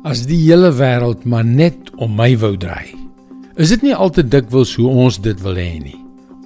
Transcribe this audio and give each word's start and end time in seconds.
As 0.00 0.22
die 0.24 0.38
hele 0.46 0.70
wêreld 0.72 1.26
maar 1.28 1.44
net 1.44 1.90
om 2.00 2.14
my 2.16 2.30
wou 2.40 2.54
draai. 2.56 2.94
Is 3.60 3.68
dit 3.68 3.82
nie 3.84 3.92
altyd 3.92 4.30
dikwels 4.32 4.70
hoe 4.80 4.88
ons 4.88 5.18
dit 5.20 5.36
wil 5.44 5.58
hê 5.60 5.74
nie? 5.76 5.98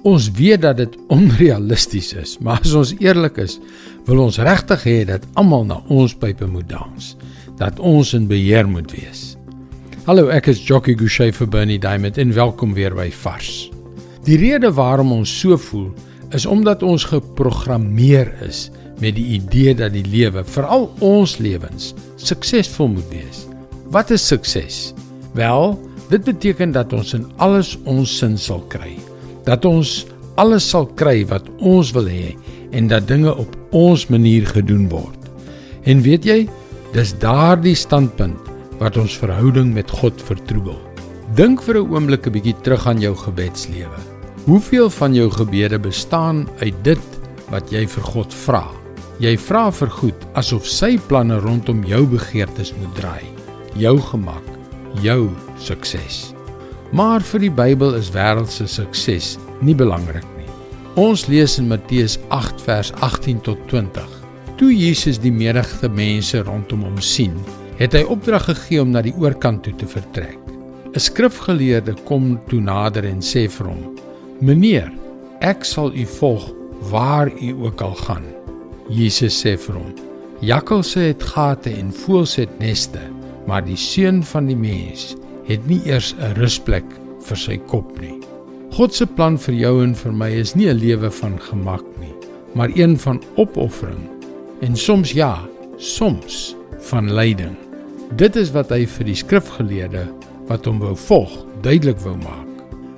Ons 0.03 0.27
weet 0.35 0.65
dat 0.65 0.81
dit 0.81 0.97
onrealisties 1.07 2.11
is, 2.19 2.33
maar 2.43 2.59
as 2.59 2.73
ons 2.75 2.91
eerlik 2.99 3.39
is, 3.39 3.55
wil 4.09 4.25
ons 4.25 4.41
regtig 4.43 4.83
hê 4.83 4.97
dat 5.07 5.23
almal 5.39 5.63
na 5.69 5.79
ons 5.87 6.11
pype 6.19 6.49
moet 6.51 6.67
dans, 6.67 7.07
dat 7.55 7.79
ons 7.79 8.11
in 8.17 8.27
beheer 8.27 8.67
moet 8.67 8.91
wees. 8.91 9.23
Hallo, 10.03 10.27
ek 10.35 10.51
is 10.51 10.59
Jockey 10.59 10.99
Gouchee 10.99 11.31
vir 11.31 11.47
Bernie 11.47 11.79
Diamond 11.79 12.19
en 12.19 12.35
welkom 12.35 12.75
weer 12.75 12.91
by 12.91 13.07
Vars. 13.23 13.69
Die 14.27 14.35
rede 14.41 14.73
waarom 14.75 15.15
ons 15.15 15.31
so 15.31 15.55
voel, 15.55 15.93
is 16.35 16.43
omdat 16.43 16.83
ons 16.83 17.07
geprogrammeer 17.07 18.35
is 18.43 18.67
met 18.99 19.15
die 19.15 19.25
idee 19.37 19.75
dat 19.75 19.93
die 19.93 20.05
lewe, 20.07 20.43
veral 20.43 20.89
ons 21.03 21.37
lewens, 21.37 21.93
suksesvol 22.15 22.93
moet 22.95 23.09
wees. 23.11 23.45
Wat 23.91 24.11
is 24.11 24.27
sukses? 24.27 24.93
Wel, 25.35 25.75
dit 26.09 26.23
beteken 26.23 26.71
dat 26.71 26.93
ons 26.93 27.13
in 27.17 27.25
alles 27.37 27.75
ons 27.83 28.17
sin 28.19 28.37
sal 28.37 28.63
kry. 28.71 28.95
Dat 29.45 29.65
ons 29.65 30.05
alles 30.41 30.67
sal 30.69 30.87
kry 30.99 31.23
wat 31.29 31.47
ons 31.59 31.91
wil 31.95 32.07
hê 32.11 32.33
en 32.75 32.89
dat 32.91 33.07
dinge 33.07 33.31
op 33.35 33.55
ons 33.75 34.07
manier 34.11 34.47
gedoen 34.47 34.87
word. 34.91 35.19
En 35.85 36.01
weet 36.01 36.25
jy, 36.25 36.39
dis 36.95 37.13
daardie 37.21 37.75
standpunt 37.77 38.51
wat 38.79 38.97
ons 38.99 39.15
verhouding 39.19 39.71
met 39.75 39.91
God 39.91 40.19
vertroebel. 40.27 40.79
Dink 41.35 41.61
vir 41.63 41.79
'n 41.79 41.91
oomblik 41.91 42.27
'n 42.27 42.31
bietjie 42.31 42.55
terug 42.63 42.87
aan 42.87 42.99
jou 42.99 43.15
gebedslewe. 43.15 43.99
Hoeveel 44.45 44.89
van 44.89 45.13
jou 45.13 45.29
gebede 45.29 45.79
bestaan 45.79 46.47
uit 46.59 46.75
dit 46.83 47.03
wat 47.49 47.71
jy 47.71 47.87
vir 47.87 48.03
God 48.03 48.33
vra? 48.33 48.84
Jy 49.23 49.37
vra 49.39 49.69
vir 49.71 49.91
goed 49.95 50.23
asof 50.35 50.65
sy 50.67 50.97
planne 51.07 51.37
rondom 51.39 51.85
jou 51.87 52.01
begeertes 52.11 52.73
moet 52.75 52.97
draai. 52.97 53.23
Jou 53.79 53.95
gemak, 54.11 54.49
jou 55.03 55.29
sukses. 55.55 56.33
Maar 56.91 57.23
vir 57.23 57.45
die 57.45 57.51
Bybel 57.61 57.95
is 57.95 58.11
wêreldse 58.11 58.67
sukses 58.67 59.37
nie 59.63 59.75
belangrik 59.75 60.27
nie. 60.35 60.49
Ons 60.99 61.29
lees 61.31 61.55
in 61.61 61.71
Matteus 61.71 62.17
8 62.35 62.59
vers 62.67 62.91
18 63.07 63.39
tot 63.47 63.63
20. 63.71 64.03
Toe 64.59 64.71
Jesus 64.75 65.21
die 65.23 65.31
menigte 65.31 65.87
mense 65.87 66.43
rondom 66.43 66.83
hom 66.83 66.99
sien, 66.99 67.39
het 67.79 67.95
hy 67.95 68.03
opdrag 68.11 68.49
gegee 68.51 68.83
om 68.83 68.91
na 68.91 69.03
die 69.03 69.15
oorkant 69.15 69.63
toe 69.63 69.75
te 69.79 69.87
vertrek. 69.87 70.39
'n 70.91 70.99
Skrifgeleerde 70.99 71.95
kom 72.03 72.35
toe 72.51 72.59
nader 72.59 73.07
en 73.07 73.23
sê 73.23 73.47
vir 73.47 73.67
hom: 73.71 73.95
"Meneer, 74.39 74.91
ek 75.39 75.63
sal 75.63 75.91
u 75.95 76.05
volg 76.19 76.51
waar 76.91 77.31
u 77.31 77.51
ook 77.63 77.81
al 77.81 77.95
gaan." 77.95 78.34
Jesus 78.89 79.33
sê 79.41 79.55
vir 79.57 79.79
hom: 79.79 79.93
Jakkalse 80.45 80.99
het 81.07 81.23
gate 81.23 81.71
en 81.73 81.93
voëls 82.03 82.35
het 82.37 82.59
neste, 82.59 83.01
maar 83.47 83.63
die 83.65 83.79
seun 83.79 84.21
van 84.23 84.49
die 84.49 84.57
mens 84.57 85.15
het 85.47 85.65
nie 85.67 85.81
eers 85.85 86.13
'n 86.19 86.35
rusplek 86.37 86.85
vir 87.25 87.37
sy 87.37 87.57
kop 87.57 87.99
nie. 88.01 88.19
God 88.75 88.93
se 88.93 89.05
plan 89.05 89.37
vir 89.37 89.55
jou 89.55 89.83
en 89.83 89.95
vir 89.95 90.11
my 90.11 90.29
is 90.29 90.55
nie 90.55 90.67
'n 90.69 90.77
lewe 90.77 91.11
van 91.11 91.39
gemak 91.39 91.85
nie, 91.99 92.13
maar 92.53 92.69
een 92.75 92.97
van 92.97 93.21
opoffering 93.37 94.09
en 94.61 94.75
soms 94.75 95.11
ja, 95.11 95.39
soms 95.77 96.55
van 96.79 97.13
lyding. 97.13 97.55
Dit 98.15 98.35
is 98.35 98.51
wat 98.51 98.69
hy 98.69 98.85
vir 98.85 99.05
die 99.05 99.15
skrifgeleerde 99.15 100.07
wat 100.47 100.65
hom 100.65 100.79
wou 100.79 100.95
volg, 100.95 101.45
duidelik 101.61 101.99
wou 101.99 102.17
maak. 102.17 102.47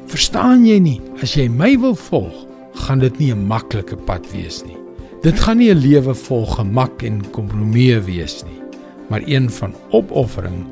Verstaan 0.08 0.66
jy 0.66 0.80
nie? 0.80 1.02
As 1.22 1.36
jy 1.36 1.48
my 1.50 1.78
wil 1.80 1.96
volg, 1.96 2.46
gaan 2.74 3.00
dit 3.00 3.20
nie 3.20 3.32
'n 3.32 3.48
maklike 3.48 3.96
pad 3.96 4.26
wees 4.32 4.64
nie. 4.66 4.87
Dit 5.22 5.40
gaan 5.40 5.58
nie 5.58 5.72
'n 5.74 5.82
lewe 5.82 6.14
vol 6.14 6.46
gemak 6.46 7.04
en 7.04 7.24
kompromieë 7.32 8.02
wees 8.06 8.44
nie, 8.44 8.62
maar 9.10 9.22
een 9.26 9.50
van 9.50 9.74
opoffering 9.90 10.66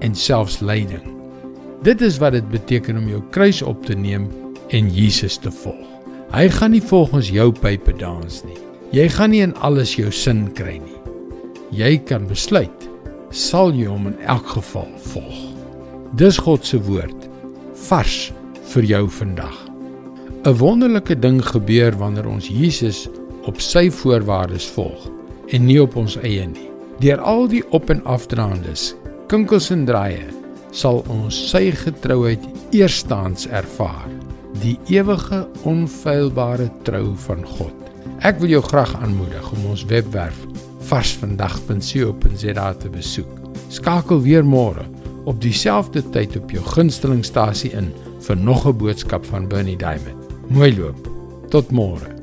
en 0.00 0.14
selfs 0.14 0.60
lyding. 0.60 1.04
Dit 1.82 2.00
is 2.00 2.18
wat 2.18 2.32
dit 2.32 2.48
beteken 2.50 2.96
om 2.96 3.08
jou 3.08 3.22
kruis 3.30 3.62
op 3.62 3.84
te 3.86 3.94
neem 3.94 4.28
en 4.68 4.90
Jesus 4.94 5.36
te 5.36 5.50
volg. 5.50 5.86
Hy 6.30 6.48
gaan 6.48 6.70
nie 6.70 6.82
volgens 6.82 7.30
jou 7.30 7.52
pype 7.52 7.92
dans 7.92 8.44
nie. 8.44 8.58
Jy 8.90 9.08
gaan 9.08 9.30
nie 9.30 9.42
in 9.42 9.54
alles 9.54 9.94
jou 9.94 10.10
sin 10.10 10.52
kry 10.52 10.78
nie. 10.78 11.00
Jy 11.70 11.98
kan 11.98 12.26
besluit 12.26 12.88
sal 13.30 13.72
jy 13.72 13.86
hom 13.86 14.06
in 14.06 14.18
elk 14.26 14.46
geval 14.46 14.88
volg. 15.12 15.40
Dis 16.18 16.38
God 16.38 16.66
se 16.66 16.80
woord 16.82 17.28
vars 17.88 18.32
vir 18.72 18.82
jou 18.82 19.08
vandag. 19.08 19.56
'n 20.44 20.56
Wonderlike 20.56 21.18
ding 21.18 21.42
gebeur 21.44 21.92
wanneer 21.98 22.26
ons 22.26 22.48
Jesus 22.48 23.08
op 23.48 23.60
sy 23.60 23.88
voorwaardes 23.90 24.66
volg 24.74 25.08
en 25.50 25.64
nie 25.66 25.80
op 25.82 25.96
ons 25.96 26.16
eie 26.20 26.46
nie. 26.46 26.68
Deur 27.00 27.20
al 27.24 27.46
die 27.48 27.62
op 27.72 27.90
en 27.90 28.02
afdraandes, 28.04 28.94
kinkels 29.30 29.70
en 29.72 29.86
draaie, 29.88 30.26
sal 30.70 31.00
ons 31.10 31.36
sy 31.50 31.70
getrouheid 31.74 32.44
eerstaans 32.76 33.48
ervaar, 33.48 34.08
die 34.60 34.76
ewige 34.92 35.46
onfeilbare 35.68 36.68
trou 36.84 37.14
van 37.26 37.42
God. 37.56 37.76
Ek 38.26 38.38
wil 38.42 38.52
jou 38.58 38.62
graag 38.68 38.92
aanmoedig 39.00 39.52
om 39.56 39.70
ons 39.72 39.86
webwerf 39.88 40.36
varsvandag.co.za 40.90 42.68
te 42.82 42.92
besoek. 42.92 43.32
Skakel 43.70 44.22
weer 44.26 44.44
môre 44.44 44.84
op 45.30 45.40
dieselfde 45.40 46.02
tyd 46.14 46.36
op 46.40 46.52
jou 46.52 46.64
gunstelingstasie 46.74 47.72
in 47.76 47.92
vir 48.26 48.36
nog 48.36 48.66
'n 48.66 48.76
boodskap 48.76 49.24
van 49.24 49.48
Bernie 49.48 49.76
Diamond. 49.76 50.16
Mooi 50.48 50.76
loop. 50.76 51.08
Tot 51.48 51.70
môre. 51.70 52.19